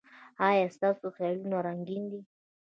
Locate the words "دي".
2.11-2.21